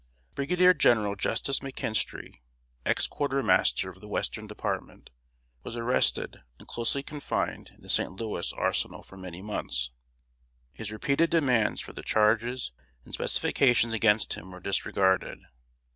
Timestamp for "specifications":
13.13-13.93